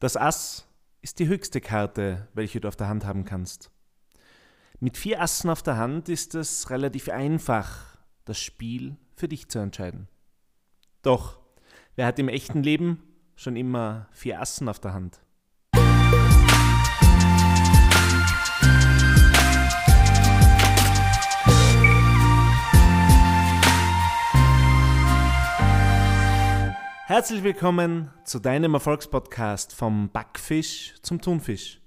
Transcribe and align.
Das 0.00 0.16
Ass 0.16 0.68
ist 1.02 1.18
die 1.18 1.26
höchste 1.26 1.60
Karte, 1.60 2.28
welche 2.32 2.60
du 2.60 2.68
auf 2.68 2.76
der 2.76 2.88
Hand 2.88 3.04
haben 3.04 3.24
kannst. 3.24 3.70
Mit 4.78 4.96
vier 4.96 5.20
Assen 5.20 5.50
auf 5.50 5.62
der 5.62 5.76
Hand 5.76 6.08
ist 6.08 6.36
es 6.36 6.70
relativ 6.70 7.08
einfach, 7.08 7.98
das 8.24 8.38
Spiel 8.38 8.96
für 9.16 9.26
dich 9.26 9.48
zu 9.48 9.58
entscheiden. 9.58 10.06
Doch, 11.02 11.40
wer 11.96 12.06
hat 12.06 12.18
im 12.20 12.28
echten 12.28 12.62
Leben 12.62 13.02
schon 13.34 13.56
immer 13.56 14.08
vier 14.12 14.40
Assen 14.40 14.68
auf 14.68 14.78
der 14.78 14.92
Hand? 14.92 15.20
Herzlich 27.08 27.42
willkommen 27.42 28.12
zu 28.24 28.38
deinem 28.38 28.74
Erfolgspodcast 28.74 29.74
vom 29.74 30.10
Backfisch 30.10 30.94
zum 31.00 31.22
Thunfisch. 31.22 31.80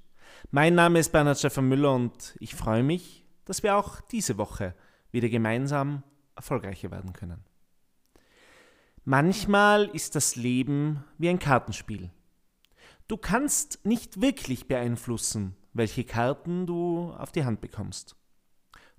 Mein 0.49 0.73
Name 0.73 0.97
ist 0.97 1.11
Bernhard 1.11 1.37
Stefan 1.37 1.67
Müller 1.67 1.93
und 1.93 2.35
ich 2.39 2.55
freue 2.55 2.81
mich, 2.81 3.23
dass 3.45 3.61
wir 3.61 3.77
auch 3.77 4.01
diese 4.01 4.39
Woche 4.39 4.73
wieder 5.11 5.29
gemeinsam 5.29 6.01
erfolgreicher 6.35 6.89
werden 6.89 7.13
können. 7.13 7.43
Manchmal 9.05 9.91
ist 9.93 10.15
das 10.15 10.37
Leben 10.37 11.03
wie 11.19 11.29
ein 11.29 11.37
Kartenspiel. 11.37 12.09
Du 13.07 13.15
kannst 13.15 13.85
nicht 13.85 14.21
wirklich 14.21 14.67
beeinflussen, 14.67 15.55
welche 15.71 16.03
Karten 16.03 16.65
du 16.65 17.13
auf 17.13 17.31
die 17.31 17.45
Hand 17.45 17.61
bekommst. 17.61 18.15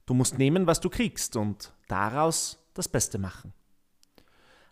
Du 0.06 0.14
musst 0.14 0.38
nehmen, 0.38 0.68
was 0.68 0.78
du 0.78 0.88
kriegst 0.88 1.34
und 1.34 1.74
daraus 1.88 2.64
das 2.74 2.86
Beste 2.86 3.18
machen. 3.18 3.52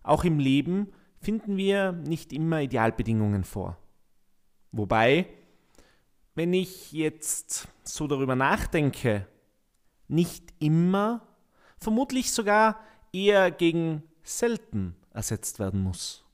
Auch 0.04 0.22
im 0.22 0.38
Leben 0.38 0.92
finden 1.20 1.56
wir 1.56 1.92
nicht 1.92 2.32
immer 2.32 2.60
Idealbedingungen 2.60 3.44
vor. 3.44 3.76
Wobei, 4.72 5.26
wenn 6.34 6.52
ich 6.52 6.92
jetzt 6.92 7.68
so 7.84 8.06
darüber 8.06 8.36
nachdenke, 8.36 9.26
nicht 10.08 10.52
immer, 10.58 11.26
vermutlich 11.78 12.32
sogar 12.32 12.80
eher 13.12 13.50
gegen 13.50 14.02
selten 14.22 14.96
ersetzt 15.12 15.58
werden 15.58 15.82
muss. 15.82 16.24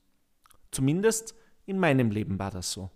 Zumindest 0.71 1.35
in 1.65 1.79
meinem 1.79 2.11
Leben 2.11 2.39
war 2.39 2.51
das 2.51 2.71
so. 2.71 2.89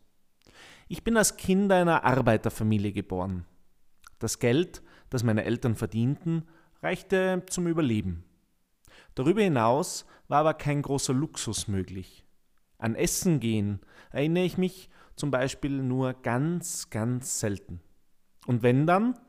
Ich 0.88 1.04
bin 1.04 1.18
als 1.18 1.38
Kind 1.38 1.72
einer 1.72 2.04
Arbeiterfamilie 2.04 2.92
geboren. 2.92 3.46
Das 4.20 4.40
Geld, 4.40 4.82
das 5.10 5.24
meine 5.24 5.44
Eltern 5.46 5.76
verdienten, 5.76 6.48
reichte 6.82 7.44
zum 7.50 7.68
Überleben. 7.68 8.24
Darüber 9.16 9.42
hinaus 9.42 10.06
war 10.28 10.40
aber 10.40 10.54
kein 10.54 10.82
großer 10.82 11.14
Luxus 11.14 11.68
möglich. 11.68 12.26
An 12.78 12.96
Essen 12.96 13.40
gehen 13.40 13.80
erinnere 14.12 14.46
ich 14.46 14.58
mich 14.58 14.90
zum 15.16 15.30
Beispiel 15.30 15.84
nur 15.84 16.14
ganz, 16.14 16.90
ganz 16.90 17.40
selten. 17.40 17.82
Und 18.48 18.64
wenn 18.64 18.88
dann, 18.88 19.20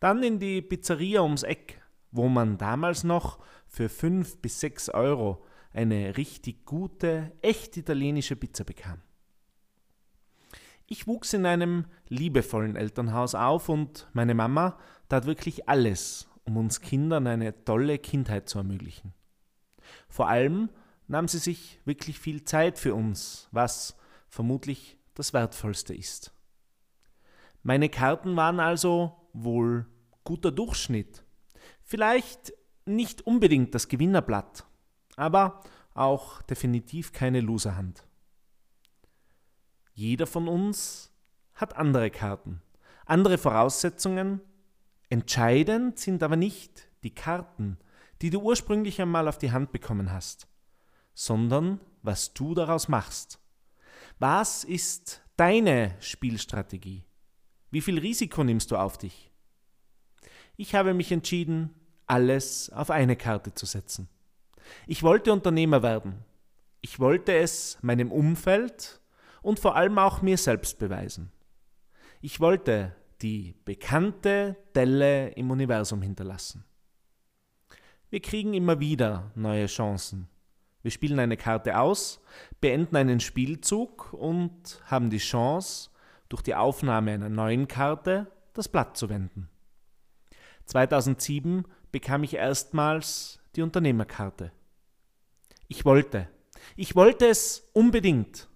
dann 0.00 0.22
in 0.22 0.38
die 0.38 0.62
Pizzeria 0.62 1.22
ums 1.22 1.42
Eck, 1.42 1.82
wo 2.10 2.28
man 2.28 2.58
damals 2.58 3.04
noch 3.04 3.38
für 3.66 3.88
fünf 3.88 4.38
bis 4.38 4.60
sechs 4.60 4.88
Euro 4.88 5.44
eine 5.72 6.16
richtig 6.16 6.64
gute, 6.64 7.32
echt 7.42 7.76
italienische 7.76 8.36
Pizza 8.36 8.64
bekam. 8.64 9.00
Ich 10.86 11.06
wuchs 11.06 11.32
in 11.32 11.46
einem 11.46 11.86
liebevollen 12.08 12.76
Elternhaus 12.76 13.34
auf 13.34 13.68
und 13.68 14.08
meine 14.12 14.34
Mama 14.34 14.78
tat 15.08 15.26
wirklich 15.26 15.68
alles, 15.68 16.28
um 16.44 16.56
uns 16.56 16.80
Kindern 16.80 17.26
eine 17.26 17.64
tolle 17.64 17.98
Kindheit 17.98 18.48
zu 18.48 18.58
ermöglichen. 18.58 19.14
Vor 20.08 20.28
allem 20.28 20.68
nahm 21.08 21.28
sie 21.28 21.38
sich 21.38 21.80
wirklich 21.84 22.18
viel 22.18 22.44
Zeit 22.44 22.78
für 22.78 22.94
uns, 22.94 23.48
was 23.50 23.96
vermutlich 24.28 24.98
das 25.14 25.32
Wertvollste 25.32 25.94
ist. 25.94 26.32
Meine 27.62 27.88
Karten 27.88 28.34
waren 28.36 28.60
also 28.60 29.28
wohl 29.32 29.86
guter 30.24 30.50
Durchschnitt. 30.50 31.24
Vielleicht 31.82 32.52
nicht 32.84 33.26
unbedingt 33.26 33.74
das 33.74 33.88
Gewinnerblatt, 33.88 34.66
aber 35.16 35.60
auch 35.94 36.42
definitiv 36.42 37.12
keine 37.12 37.40
Loserhand. 37.40 38.04
Jeder 39.94 40.26
von 40.26 40.48
uns 40.48 41.10
hat 41.54 41.76
andere 41.76 42.10
Karten, 42.10 42.62
andere 43.04 43.38
Voraussetzungen. 43.38 44.40
Entscheidend 45.10 45.98
sind 45.98 46.22
aber 46.22 46.36
nicht 46.36 46.88
die 47.04 47.14
Karten, 47.14 47.78
die 48.22 48.30
du 48.30 48.40
ursprünglich 48.40 49.02
einmal 49.02 49.26
auf 49.26 49.36
die 49.36 49.50
Hand 49.50 49.72
bekommen 49.72 50.12
hast, 50.12 50.46
sondern 51.12 51.80
was 52.02 52.32
du 52.32 52.54
daraus 52.54 52.88
machst. 52.88 53.40
Was 54.18 54.62
ist 54.62 55.22
deine 55.36 55.96
Spielstrategie? 56.00 57.04
Wie 57.70 57.80
viel 57.80 57.98
Risiko 57.98 58.44
nimmst 58.44 58.70
du 58.70 58.76
auf 58.76 58.96
dich? 58.96 59.30
Ich 60.56 60.74
habe 60.74 60.94
mich 60.94 61.10
entschieden, 61.10 61.74
alles 62.06 62.70
auf 62.70 62.90
eine 62.90 63.16
Karte 63.16 63.54
zu 63.54 63.66
setzen. 63.66 64.08
Ich 64.86 65.02
wollte 65.02 65.32
Unternehmer 65.32 65.82
werden. 65.82 66.24
Ich 66.80 67.00
wollte 67.00 67.34
es 67.34 67.78
meinem 67.82 68.12
Umfeld 68.12 69.00
und 69.40 69.58
vor 69.58 69.74
allem 69.74 69.98
auch 69.98 70.22
mir 70.22 70.38
selbst 70.38 70.78
beweisen. 70.78 71.32
Ich 72.20 72.38
wollte 72.38 72.94
die 73.20 73.54
bekannte 73.64 74.56
Delle 74.74 75.30
im 75.30 75.50
Universum 75.50 76.02
hinterlassen. 76.02 76.64
Wir 78.12 78.20
kriegen 78.20 78.52
immer 78.52 78.78
wieder 78.78 79.30
neue 79.34 79.64
Chancen. 79.64 80.28
Wir 80.82 80.90
spielen 80.90 81.18
eine 81.18 81.38
Karte 81.38 81.78
aus, 81.78 82.20
beenden 82.60 82.94
einen 82.96 83.20
Spielzug 83.20 84.12
und 84.12 84.82
haben 84.84 85.08
die 85.08 85.16
Chance, 85.16 85.88
durch 86.28 86.42
die 86.42 86.54
Aufnahme 86.54 87.12
einer 87.12 87.30
neuen 87.30 87.68
Karte 87.68 88.30
das 88.52 88.68
Blatt 88.68 88.98
zu 88.98 89.08
wenden. 89.08 89.48
2007 90.66 91.64
bekam 91.90 92.22
ich 92.22 92.34
erstmals 92.34 93.40
die 93.56 93.62
Unternehmerkarte. 93.62 94.52
Ich 95.68 95.86
wollte. 95.86 96.28
Ich 96.76 96.94
wollte 96.94 97.28
es 97.28 97.70
unbedingt. 97.72 98.46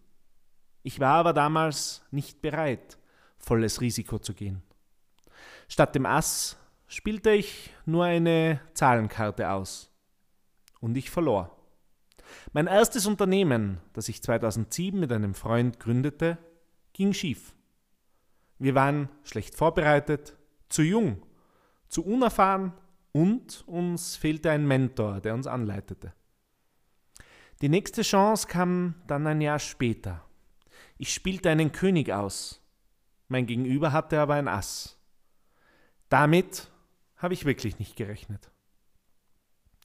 Ich 0.83 1.00
war 1.00 1.15
aber 1.15 1.33
damals 1.33 2.05
nicht 2.11 2.43
bereit, 2.43 2.99
volles 3.38 3.81
Risiko 3.81 4.19
zu 4.19 4.34
gehen. 4.34 4.62
Statt 5.67 5.94
dem 5.94 6.05
Ass 6.05 6.59
spielte 6.89 7.31
ich 7.31 7.75
nur 7.85 8.05
eine 8.05 8.61
Zahlenkarte 8.75 9.51
aus. 9.51 9.91
Und 10.81 10.97
ich 10.97 11.11
verlor. 11.11 11.57
Mein 12.53 12.67
erstes 12.67 13.07
Unternehmen, 13.07 13.79
das 13.93 14.09
ich 14.09 14.23
2007 14.23 14.99
mit 14.99 15.13
einem 15.13 15.35
Freund 15.35 15.81
gründete, 15.81 16.39
ging 16.93 17.13
schief. 17.13 17.55
Wir 18.59 18.75
waren 18.75 19.09
schlecht 19.23 19.55
vorbereitet, 19.55 20.37
zu 20.69 20.83
jung, 20.83 21.23
zu 21.89 22.05
unerfahren 22.05 22.73
und 23.13 23.65
uns 23.67 24.17
fehlte 24.17 24.51
ein 24.51 24.67
Mentor, 24.67 25.21
der 25.21 25.35
uns 25.35 25.47
anleitete. 25.47 26.13
Die 27.63 27.69
nächste 27.69 28.03
Chance 28.03 28.47
kam 28.47 28.95
dann 29.07 29.27
ein 29.27 29.41
Jahr 29.41 29.59
später. 29.59 30.23
Ich 30.99 31.13
spielte 31.13 31.51
einen 31.51 31.73
König 31.73 32.13
aus. 32.13 32.63
Mein 33.29 33.47
Gegenüber 33.47 33.93
hatte 33.93 34.21
aber 34.21 34.35
ein 34.35 34.49
Ass. 34.49 34.99
Damit 36.09 36.71
habe 37.16 37.34
ich 37.34 37.44
wirklich 37.44 37.78
nicht 37.78 37.97
gerechnet. 37.97 38.50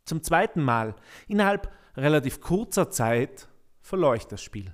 Zum 0.06 0.24
zweiten 0.24 0.62
Mal, 0.62 0.96
innerhalb 1.28 1.72
relativ 1.96 2.42
kurzer 2.42 2.90
Zeit, 2.90 3.48
verlor 3.82 4.16
ich 4.16 4.26
das 4.26 4.42
Spiel. 4.42 4.74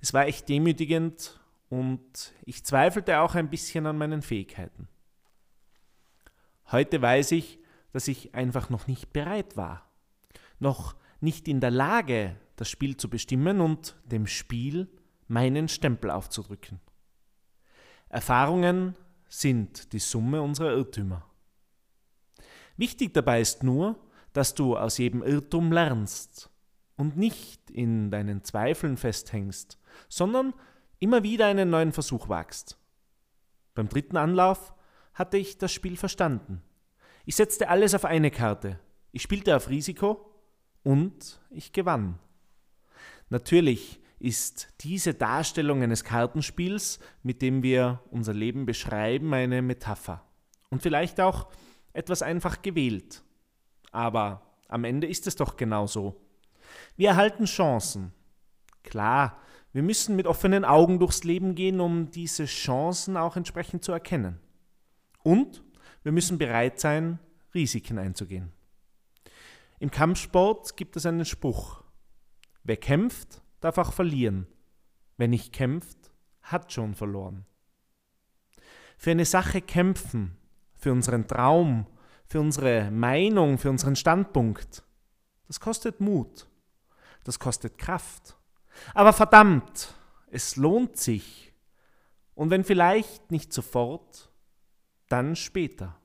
Es 0.00 0.14
war 0.14 0.26
echt 0.26 0.48
demütigend 0.48 1.40
und 1.68 2.34
ich 2.44 2.64
zweifelte 2.64 3.20
auch 3.20 3.34
ein 3.34 3.50
bisschen 3.50 3.86
an 3.86 3.98
meinen 3.98 4.22
Fähigkeiten. 4.22 4.88
Heute 6.70 7.00
weiß 7.00 7.32
ich, 7.32 7.58
dass 7.92 8.08
ich 8.08 8.34
einfach 8.34 8.70
noch 8.70 8.86
nicht 8.86 9.12
bereit 9.12 9.56
war, 9.56 9.88
noch 10.58 10.96
nicht 11.20 11.48
in 11.48 11.60
der 11.60 11.70
Lage, 11.70 12.36
das 12.56 12.68
Spiel 12.68 12.96
zu 12.96 13.08
bestimmen 13.08 13.60
und 13.60 13.96
dem 14.04 14.26
Spiel 14.26 14.88
meinen 15.28 15.68
Stempel 15.68 16.10
aufzudrücken. 16.10 16.80
Erfahrungen 18.08 18.96
sind 19.28 19.92
die 19.92 19.98
Summe 19.98 20.42
unserer 20.42 20.72
Irrtümer. 20.72 21.24
Wichtig 22.76 23.14
dabei 23.14 23.40
ist 23.40 23.62
nur, 23.62 23.98
dass 24.32 24.54
du 24.54 24.76
aus 24.76 24.98
jedem 24.98 25.22
Irrtum 25.22 25.72
lernst 25.72 26.50
und 26.96 27.16
nicht 27.16 27.70
in 27.70 28.10
deinen 28.10 28.44
Zweifeln 28.44 28.96
festhängst, 28.96 29.78
sondern 30.08 30.54
immer 30.98 31.22
wieder 31.22 31.46
einen 31.46 31.70
neuen 31.70 31.92
Versuch 31.92 32.28
wagst. 32.28 32.78
Beim 33.74 33.88
dritten 33.88 34.16
Anlauf 34.16 34.74
hatte 35.14 35.38
ich 35.38 35.58
das 35.58 35.72
Spiel 35.72 35.96
verstanden. 35.96 36.62
Ich 37.24 37.36
setzte 37.36 37.68
alles 37.68 37.94
auf 37.94 38.04
eine 38.04 38.30
Karte. 38.30 38.78
Ich 39.12 39.22
spielte 39.22 39.56
auf 39.56 39.68
Risiko 39.68 40.30
und 40.82 41.40
ich 41.50 41.72
gewann. 41.72 42.18
Natürlich 43.28 44.00
ist 44.18 44.68
diese 44.80 45.14
Darstellung 45.14 45.82
eines 45.82 46.04
Kartenspiels, 46.04 46.98
mit 47.22 47.42
dem 47.42 47.62
wir 47.62 48.02
unser 48.10 48.32
Leben 48.32 48.66
beschreiben, 48.66 49.34
eine 49.34 49.62
Metapher. 49.62 50.24
Und 50.70 50.82
vielleicht 50.82 51.20
auch 51.20 51.48
etwas 51.92 52.22
einfach 52.22 52.62
gewählt. 52.62 53.22
Aber 53.92 54.42
am 54.68 54.84
Ende 54.84 55.06
ist 55.06 55.26
es 55.26 55.36
doch 55.36 55.56
genau 55.56 55.86
so. 55.86 56.20
Wir 56.96 57.10
erhalten 57.10 57.44
Chancen. 57.44 58.12
Klar, 58.82 59.38
Wir 59.76 59.82
müssen 59.82 60.16
mit 60.16 60.26
offenen 60.26 60.64
Augen 60.64 60.98
durchs 60.98 61.22
Leben 61.22 61.54
gehen, 61.54 61.80
um 61.80 62.10
diese 62.10 62.46
Chancen 62.46 63.18
auch 63.18 63.36
entsprechend 63.36 63.84
zu 63.84 63.92
erkennen. 63.92 64.40
Und 65.22 65.62
wir 66.02 66.12
müssen 66.12 66.38
bereit 66.38 66.80
sein, 66.80 67.18
Risiken 67.54 67.98
einzugehen. 67.98 68.54
Im 69.78 69.90
Kampfsport 69.90 70.78
gibt 70.78 70.96
es 70.96 71.04
einen 71.04 71.26
Spruch. 71.26 71.82
Wer 72.64 72.78
kämpft, 72.78 73.42
darf 73.60 73.78
auch 73.78 73.92
verlieren. 73.92 74.46
Wer 75.16 75.28
nicht 75.28 75.52
kämpft, 75.52 76.12
hat 76.42 76.72
schon 76.72 76.94
verloren. 76.94 77.46
Für 78.96 79.10
eine 79.10 79.24
Sache 79.24 79.60
kämpfen, 79.60 80.36
für 80.76 80.92
unseren 80.92 81.26
Traum, 81.26 81.86
für 82.26 82.40
unsere 82.40 82.90
Meinung, 82.90 83.58
für 83.58 83.70
unseren 83.70 83.96
Standpunkt, 83.96 84.84
das 85.46 85.60
kostet 85.60 86.00
Mut, 86.00 86.48
das 87.24 87.38
kostet 87.38 87.78
Kraft. 87.78 88.36
Aber 88.94 89.12
verdammt, 89.12 89.94
es 90.30 90.56
lohnt 90.56 90.96
sich. 90.96 91.52
Und 92.34 92.50
wenn 92.50 92.64
vielleicht 92.64 93.30
nicht 93.30 93.52
sofort, 93.52 94.30
dann 95.08 95.36
später. 95.36 95.96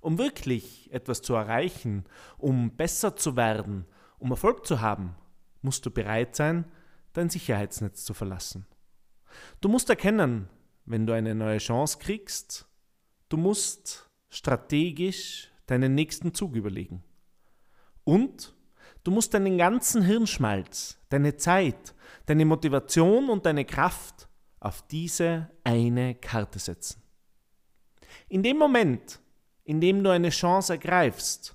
Um 0.00 0.18
wirklich 0.18 0.92
etwas 0.92 1.22
zu 1.22 1.34
erreichen, 1.34 2.04
um 2.36 2.76
besser 2.76 3.16
zu 3.16 3.34
werden, 3.34 3.86
um 4.18 4.30
Erfolg 4.30 4.66
zu 4.66 4.80
haben, 4.80 5.16
musst 5.68 5.84
du 5.84 5.90
bereit 5.90 6.34
sein, 6.34 6.64
dein 7.12 7.28
Sicherheitsnetz 7.28 8.02
zu 8.02 8.14
verlassen. 8.14 8.66
Du 9.60 9.68
musst 9.68 9.90
erkennen, 9.90 10.48
wenn 10.86 11.06
du 11.06 11.12
eine 11.12 11.34
neue 11.34 11.58
Chance 11.58 11.98
kriegst, 11.98 12.66
du 13.28 13.36
musst 13.36 14.08
strategisch 14.30 15.50
deinen 15.66 15.94
nächsten 15.94 16.32
Zug 16.32 16.54
überlegen. 16.54 17.04
Und 18.04 18.54
du 19.04 19.10
musst 19.10 19.34
deinen 19.34 19.58
ganzen 19.58 20.00
Hirnschmalz, 20.00 20.98
deine 21.10 21.36
Zeit, 21.36 21.94
deine 22.24 22.46
Motivation 22.46 23.28
und 23.28 23.44
deine 23.44 23.66
Kraft 23.66 24.26
auf 24.58 24.80
diese 24.88 25.50
eine 25.64 26.14
Karte 26.14 26.58
setzen. 26.58 27.02
In 28.30 28.42
dem 28.42 28.56
Moment, 28.56 29.20
in 29.64 29.82
dem 29.82 30.02
du 30.02 30.08
eine 30.08 30.30
Chance 30.30 30.72
ergreifst, 30.72 31.54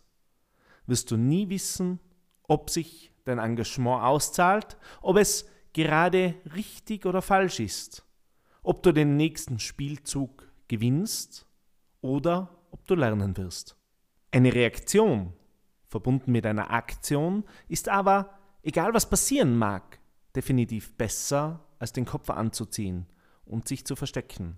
wirst 0.86 1.10
du 1.10 1.18
nie 1.18 1.50
wissen, 1.50 2.00
ob 2.44 2.70
sich 2.70 3.13
dein 3.26 3.40
Engagement 3.40 4.04
auszahlt, 4.04 4.78
ob 5.02 5.18
es 5.18 5.50
gerade 5.74 6.36
richtig 6.56 7.06
oder 7.06 7.22
falsch 7.22 7.60
ist, 7.60 8.06
ob 8.62 8.84
du 8.84 8.92
den 8.92 9.18
nächsten 9.18 9.60
Spielzug 9.60 10.52
gewinnst 10.68 11.48
oder 12.02 12.50
ob 12.72 12.86
du 12.88 12.96
lernen 12.96 13.38
wirst. 13.38 13.76
Eine 14.32 14.54
Reaktion, 14.54 15.34
verbunden 15.88 16.32
mit 16.32 16.46
einer 16.46 16.72
Aktion, 16.72 17.44
ist 17.68 17.90
aber, 17.90 18.32
egal 18.64 18.94
was 18.94 19.10
passieren 19.10 19.58
mag, 19.58 20.00
definitiv 20.36 20.96
besser, 20.98 21.64
als 21.80 21.94
den 21.94 22.06
Kopf 22.06 22.30
anzuziehen 22.30 23.08
und 23.46 23.68
sich 23.68 23.86
zu 23.86 23.96
verstecken. 23.96 24.58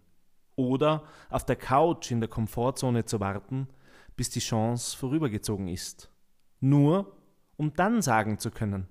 Oder 0.56 1.04
auf 1.30 1.46
der 1.46 1.58
Couch 1.58 2.12
in 2.12 2.22
der 2.22 2.30
Komfortzone 2.30 3.06
zu 3.06 3.20
warten, 3.20 3.68
bis 4.16 4.30
die 4.30 4.40
Chance 4.40 4.96
vorübergezogen 4.96 5.68
ist. 5.68 6.10
Nur 6.62 7.18
um 7.58 7.74
dann 7.74 8.02
sagen 8.02 8.40
zu 8.40 8.52
können, 8.52 8.88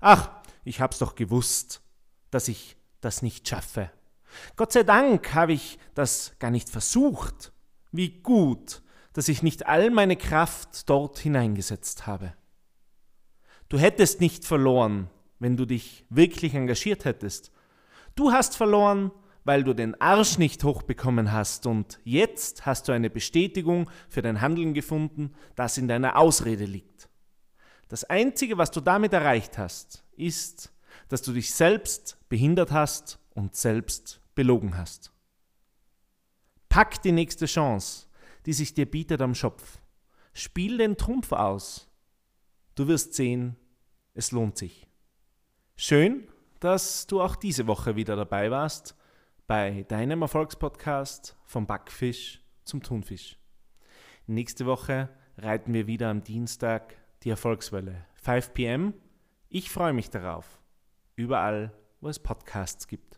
ach, 0.00 0.30
ich 0.64 0.80
hab's 0.80 0.98
doch 0.98 1.14
gewusst, 1.14 1.82
dass 2.30 2.48
ich 2.48 2.76
das 3.00 3.22
nicht 3.22 3.48
schaffe. 3.48 3.90
Gott 4.56 4.72
sei 4.72 4.82
Dank 4.82 5.34
habe 5.34 5.52
ich 5.52 5.78
das 5.94 6.34
gar 6.38 6.50
nicht 6.50 6.68
versucht. 6.68 7.52
Wie 7.92 8.22
gut, 8.22 8.82
dass 9.12 9.28
ich 9.28 9.42
nicht 9.42 9.66
all 9.66 9.90
meine 9.90 10.16
Kraft 10.16 10.88
dort 10.88 11.18
hineingesetzt 11.18 12.06
habe. 12.06 12.34
Du 13.68 13.78
hättest 13.78 14.20
nicht 14.20 14.44
verloren, 14.44 15.10
wenn 15.38 15.56
du 15.56 15.64
dich 15.64 16.04
wirklich 16.08 16.54
engagiert 16.54 17.04
hättest. 17.04 17.50
Du 18.14 18.32
hast 18.32 18.56
verloren, 18.56 19.10
weil 19.44 19.64
du 19.64 19.74
den 19.74 20.00
Arsch 20.00 20.38
nicht 20.38 20.62
hochbekommen 20.64 21.32
hast 21.32 21.66
und 21.66 21.98
jetzt 22.04 22.66
hast 22.66 22.88
du 22.88 22.92
eine 22.92 23.10
Bestätigung 23.10 23.90
für 24.08 24.22
dein 24.22 24.40
Handeln 24.40 24.74
gefunden, 24.74 25.32
das 25.56 25.78
in 25.78 25.88
deiner 25.88 26.16
Ausrede 26.16 26.64
liegt. 26.64 27.09
Das 27.90 28.04
Einzige, 28.04 28.56
was 28.56 28.70
du 28.70 28.80
damit 28.80 29.12
erreicht 29.12 29.58
hast, 29.58 30.04
ist, 30.16 30.72
dass 31.08 31.22
du 31.22 31.32
dich 31.32 31.52
selbst 31.52 32.16
behindert 32.28 32.70
hast 32.70 33.18
und 33.34 33.56
selbst 33.56 34.20
belogen 34.36 34.76
hast. 34.76 35.12
Pack 36.68 37.02
die 37.02 37.10
nächste 37.10 37.46
Chance, 37.46 38.06
die 38.46 38.52
sich 38.52 38.74
dir 38.74 38.88
bietet 38.88 39.20
am 39.20 39.34
Schopf. 39.34 39.80
Spiel 40.32 40.78
den 40.78 40.96
Trumpf 40.96 41.32
aus. 41.32 41.90
Du 42.76 42.86
wirst 42.86 43.14
sehen, 43.14 43.56
es 44.14 44.30
lohnt 44.30 44.56
sich. 44.56 44.86
Schön, 45.74 46.28
dass 46.60 47.08
du 47.08 47.20
auch 47.20 47.34
diese 47.34 47.66
Woche 47.66 47.96
wieder 47.96 48.14
dabei 48.14 48.52
warst 48.52 48.94
bei 49.48 49.82
deinem 49.88 50.22
Erfolgspodcast 50.22 51.36
vom 51.42 51.66
Backfisch 51.66 52.40
zum 52.62 52.84
Thunfisch. 52.84 53.36
Nächste 54.28 54.64
Woche 54.64 55.08
reiten 55.36 55.74
wir 55.74 55.88
wieder 55.88 56.08
am 56.08 56.22
Dienstag 56.22 56.99
die 57.22 57.30
Erfolgswelle. 57.30 58.06
5 58.14 58.54
pm. 58.54 58.94
Ich 59.48 59.70
freue 59.70 59.92
mich 59.92 60.10
darauf. 60.10 60.60
Überall, 61.16 61.72
wo 62.00 62.08
es 62.08 62.18
Podcasts 62.18 62.86
gibt. 62.86 63.09